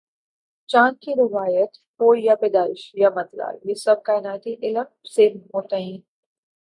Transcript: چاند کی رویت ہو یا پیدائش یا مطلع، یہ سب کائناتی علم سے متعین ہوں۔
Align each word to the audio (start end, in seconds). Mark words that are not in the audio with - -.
چاند 0.69 0.97
کی 1.01 1.11
رویت 1.11 1.77
ہو 1.99 2.15
یا 2.15 2.35
پیدائش 2.35 2.91
یا 2.93 3.09
مطلع، 3.15 3.51
یہ 3.65 3.73
سب 3.73 4.03
کائناتی 4.03 4.55
علم 4.63 4.83
سے 5.15 5.29
متعین 5.53 5.91
ہوں۔ 5.91 6.01